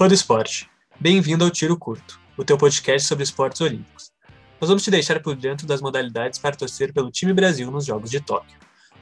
[0.00, 0.66] Fã do esporte,
[0.98, 4.10] bem-vindo ao Tiro Curto, o teu podcast sobre esportes olímpicos.
[4.58, 8.10] Nós vamos te deixar por dentro das modalidades para torcer pelo time Brasil nos Jogos
[8.10, 8.58] de Tóquio.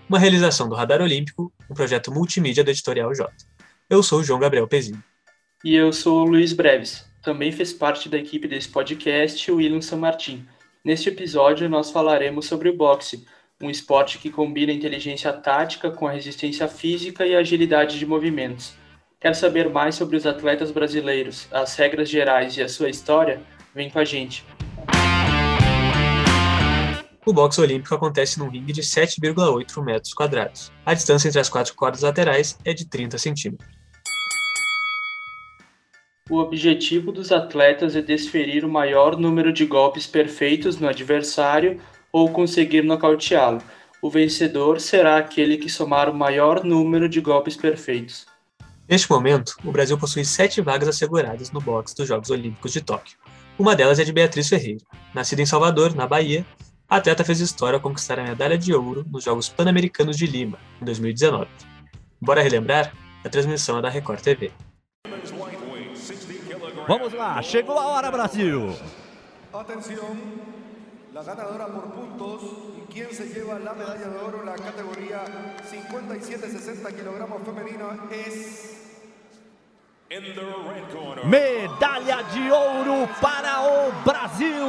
[0.08, 3.33] Uma realização do Radar Olímpico, um projeto multimídia do Editorial J.
[3.88, 5.01] Eu sou o João Gabriel Pezinho.
[5.65, 7.08] E eu sou o Luiz Breves.
[7.22, 10.49] Também fez parte da equipe desse podcast o William San Martin.
[10.85, 13.24] Neste episódio, nós falaremos sobre o boxe,
[13.62, 18.74] um esporte que combina inteligência tática com a resistência física e agilidade de movimentos.
[19.20, 23.42] Quer saber mais sobre os atletas brasileiros, as regras gerais e a sua história?
[23.74, 24.45] Vem com a gente.
[27.26, 30.70] O boxe olímpico acontece num ringue de 7,8 metros quadrados.
[30.86, 33.68] A distância entre as quatro cordas laterais é de 30 centímetros.
[36.30, 41.80] O objetivo dos atletas é desferir o maior número de golpes perfeitos no adversário
[42.12, 43.60] ou conseguir nocauteá-lo.
[44.00, 48.37] O vencedor será aquele que somar o maior número de golpes perfeitos.
[48.88, 53.18] Neste momento, o Brasil possui sete vagas asseguradas no boxe dos Jogos Olímpicos de Tóquio.
[53.58, 54.82] Uma delas é de Beatriz Ferreira.
[55.14, 56.46] Nascida em Salvador, na Bahia,
[56.88, 60.59] a atleta fez história ao conquistar a medalha de ouro nos Jogos Pan-Americanos de Lima,
[60.80, 61.46] em 2019.
[62.18, 62.94] Bora relembrar?
[63.22, 64.50] A transmissão é da Record TV.
[66.86, 68.75] Vamos lá, chegou a hora, Brasil!
[69.53, 70.16] Atenção,
[71.12, 72.42] la ganadora por puntos
[72.78, 75.25] y quien se lleva la medalla de oro en la categoría
[75.70, 78.78] 57-60 kilogramos femenina es...
[81.25, 84.67] Medalha de ouro para o Brasil!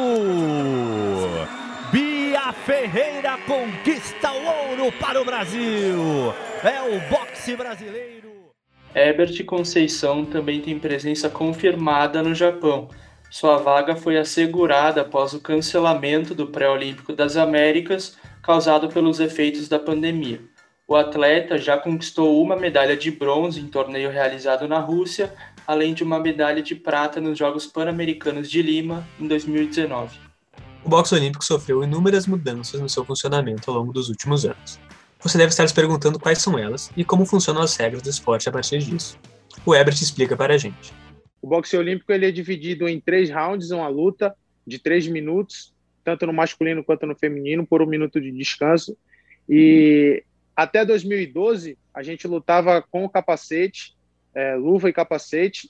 [1.93, 6.33] Bia Ferreira conquista o ouro para o Brasil!
[6.61, 8.51] É o boxe brasileiro!
[8.93, 12.89] Herbert Conceição também tem presença confirmada no Japão.
[13.31, 19.79] Sua vaga foi assegurada após o cancelamento do Pré-Olímpico das Américas causado pelos efeitos da
[19.79, 20.41] pandemia.
[20.89, 25.31] O atleta já conquistou uma medalha de bronze em torneio realizado na Rússia,
[25.67, 30.17] além de uma medalha de prata nos Jogos Pan-Americanos de Lima em 2019.
[30.83, 34.79] O boxe olímpico sofreu inúmeras mudanças no seu funcionamento ao longo dos últimos anos.
[35.19, 38.49] Você deve estar se perguntando quais são elas e como funcionam as regras do esporte
[38.49, 39.15] a partir disso.
[39.63, 40.91] O Ebert explica para a gente.
[41.39, 44.35] O boxe olímpico ele é dividido em três rounds, uma luta
[44.65, 45.71] de três minutos,
[46.03, 48.97] tanto no masculino quanto no feminino, por um minuto de descanso.
[49.47, 50.23] E
[50.61, 53.95] até 2012, a gente lutava com o capacete,
[54.35, 55.69] é, luva e capacete,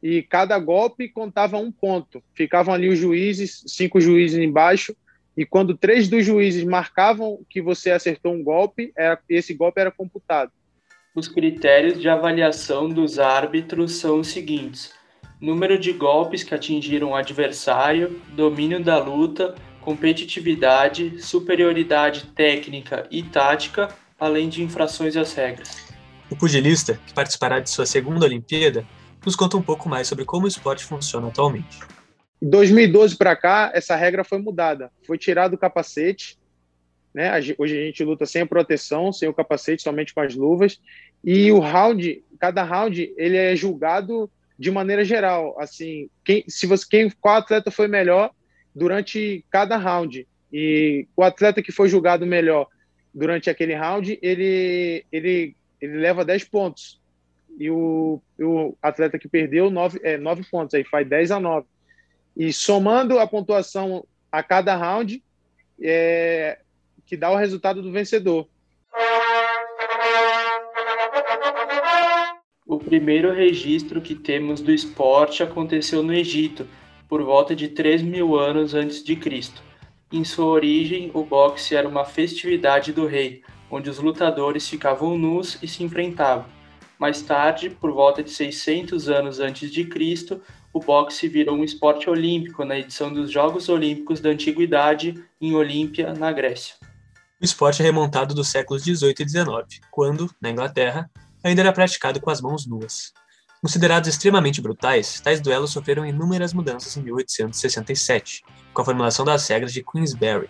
[0.00, 2.22] e cada golpe contava um ponto.
[2.34, 4.96] Ficavam ali os juízes, cinco juízes embaixo,
[5.36, 9.90] e quando três dos juízes marcavam que você acertou um golpe, era, esse golpe era
[9.90, 10.52] computado.
[11.16, 14.94] Os critérios de avaliação dos árbitros são os seguintes:
[15.40, 23.88] número de golpes que atingiram o adversário, domínio da luta, competitividade, superioridade técnica e tática,
[24.18, 25.88] além de infrações às regras.
[26.30, 28.86] O pugilista, que participará de sua segunda Olimpíada,
[29.24, 31.80] nos conta um pouco mais sobre como o esporte funciona atualmente.
[32.40, 34.90] Em 2012 para cá, essa regra foi mudada.
[35.06, 36.38] Foi tirado o capacete,
[37.14, 37.32] né?
[37.58, 40.80] Hoje a gente luta sem a proteção, sem o capacete, somente com as luvas.
[41.24, 45.56] E o round, cada round, ele é julgado de maneira geral.
[45.58, 48.30] Assim, quem, se você, quem, qual atleta foi melhor
[48.74, 50.26] durante cada round.
[50.52, 52.68] E o atleta que foi julgado melhor
[53.18, 57.00] durante aquele round, ele, ele, ele leva 10 pontos.
[57.58, 61.66] E o, o atleta que perdeu, 9, é, 9 pontos, aí faz 10 a 9.
[62.36, 65.20] E somando a pontuação a cada round,
[65.82, 66.60] é,
[67.04, 68.46] que dá o resultado do vencedor.
[72.64, 76.68] O primeiro registro que temos do esporte aconteceu no Egito,
[77.08, 79.67] por volta de 3 mil anos antes de Cristo.
[80.10, 85.58] Em sua origem, o boxe era uma festividade do rei, onde os lutadores ficavam nus
[85.62, 86.46] e se enfrentavam.
[86.98, 90.40] Mais tarde, por volta de 600 anos antes de Cristo,
[90.72, 96.14] o boxe virou um esporte olímpico na edição dos Jogos Olímpicos da Antiguidade em Olímpia,
[96.14, 96.76] na Grécia.
[97.38, 101.10] O esporte é remontado dos séculos 18 e 19, quando, na Inglaterra,
[101.44, 103.12] ainda era praticado com as mãos nuas.
[103.60, 109.72] Considerados extremamente brutais, tais duelos sofreram inúmeras mudanças em 1867, com a formulação das regras
[109.72, 110.48] de Queensberry,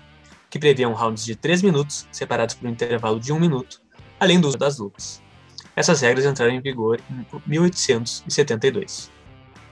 [0.50, 3.81] que previam rounds de 3 minutos, separados por um intervalo de 1 minuto,
[4.20, 5.22] além do uso das luvas.
[5.75, 9.11] Essas regras entraram em vigor em 1872.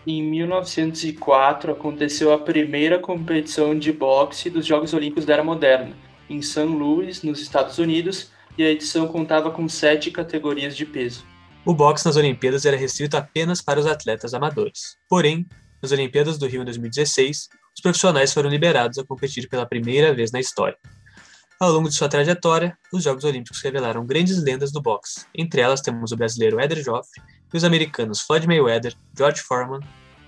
[0.06, 5.94] Em 1904 aconteceu a primeira competição de boxe dos Jogos Olímpicos da Era Moderna,
[6.30, 6.60] em St.
[6.60, 11.24] Louis, nos Estados Unidos, e a edição contava com sete categorias de peso.
[11.66, 14.96] O boxe nas Olimpíadas era restrito apenas para os atletas amadores.
[15.08, 15.44] Porém,
[15.82, 20.30] nas Olimpíadas do Rio em 2016, os profissionais foram liberados a competir pela primeira vez
[20.30, 20.78] na história.
[21.58, 25.26] Ao longo de sua trajetória, os Jogos Olímpicos revelaram grandes lendas do boxe.
[25.36, 27.20] Entre elas temos o brasileiro Eder Joffre
[27.52, 29.80] e os americanos Floyd Mayweather, George Foreman,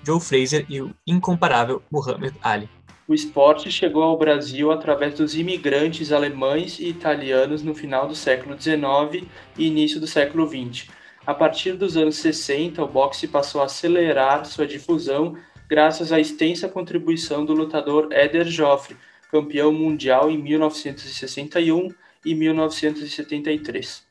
[0.04, 2.68] Joe Frazier e o incomparável Muhammad Ali.
[3.06, 8.60] O esporte chegou ao Brasil através dos imigrantes alemães e italianos no final do século
[8.60, 9.24] XIX
[9.56, 10.97] e início do século XX.
[11.28, 15.36] A partir dos anos 60, o boxe passou a acelerar sua difusão
[15.68, 18.96] graças à extensa contribuição do lutador Eder Joffre,
[19.30, 21.90] campeão mundial em 1961
[22.24, 24.04] e 1973.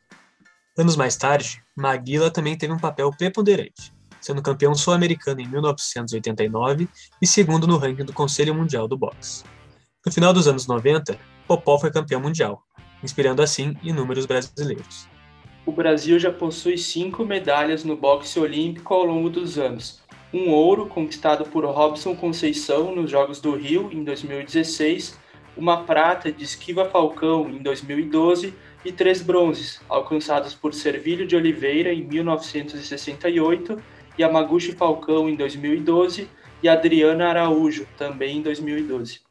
[0.77, 3.91] Anos mais tarde, Maguila também teve um papel preponderante,
[4.21, 6.87] sendo campeão sul-americano em 1989
[7.19, 9.43] e segundo no ranking do Conselho Mundial do Boxe.
[10.05, 11.17] No final dos anos 90,
[11.47, 12.61] Popó foi campeão mundial,
[13.01, 15.16] inspirando assim inúmeros brasileiros.
[15.67, 20.01] O Brasil já possui cinco medalhas no boxe olímpico ao longo dos anos,
[20.33, 25.19] um ouro conquistado por Robson Conceição nos Jogos do Rio em 2016,
[25.57, 28.53] uma prata de Esquiva Falcão em 2012
[28.85, 33.77] e três bronzes, alcançados por Servílio de Oliveira em 1968,
[34.17, 36.29] Yamaguchi Falcão em 2012
[36.63, 39.26] e Adriana Araújo também em 2012.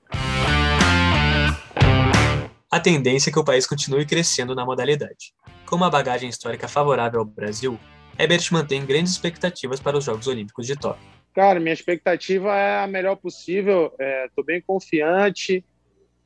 [2.71, 5.33] A tendência é que o país continue crescendo na modalidade.
[5.67, 7.79] Com uma bagagem histórica favorável ao Brasil,
[8.19, 11.07] Ebert mantém grandes expectativas para os Jogos Olímpicos de Tóquio.
[11.33, 13.93] Cara, minha expectativa é a melhor possível.
[14.27, 15.65] Estou é, bem confiante,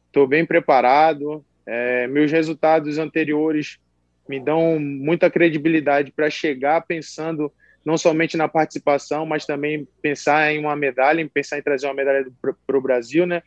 [0.06, 1.44] estou bem preparado.
[1.66, 3.78] É, meus resultados anteriores
[4.26, 7.52] me dão muita credibilidade para chegar pensando
[7.84, 11.94] não somente na participação, mas também pensar em uma medalha, em pensar em trazer uma
[11.94, 12.26] medalha
[12.66, 13.42] para o Brasil, né?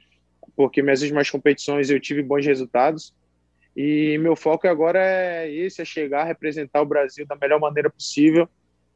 [0.56, 3.14] Porque minhas últimas competições eu tive bons resultados.
[3.76, 8.48] E meu foco agora é esse, é chegar, representar o Brasil da melhor maneira possível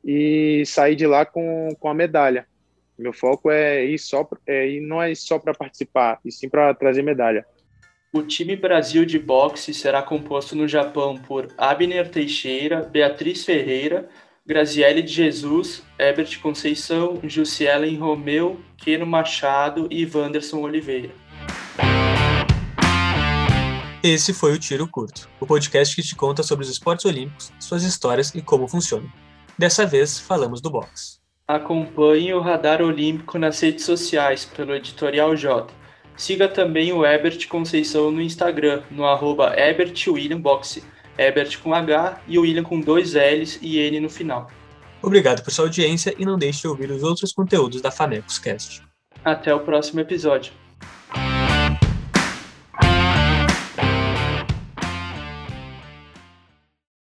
[0.05, 2.47] e sair de lá com, com a medalha.
[2.97, 6.73] Meu foco é ir só, é ir, não é só para participar, e sim para
[6.73, 7.45] trazer medalha.
[8.13, 14.09] O time Brasil de boxe será composto no Japão por Abner Teixeira, Beatriz Ferreira,
[14.45, 21.11] Graziele de Jesus, Herbert Conceição, Jussielen Romeu, Keno Machado e Wanderson Oliveira.
[24.03, 27.83] Esse foi o Tiro Curto, o podcast que te conta sobre os esportes olímpicos, suas
[27.83, 29.12] histórias e como funcionam.
[29.57, 31.18] Dessa vez, falamos do boxe.
[31.47, 35.68] Acompanhe o Radar Olímpico nas redes sociais pelo Editorial J.
[36.15, 40.83] Siga também o Ebert Conceição no Instagram, no arroba EbertWilliamBoxe.
[41.18, 44.50] Ebert com H e o William com dois L's e N no final.
[45.01, 48.83] Obrigado por sua audiência e não deixe de ouvir os outros conteúdos da Famecos Cast.
[49.24, 50.53] Até o próximo episódio.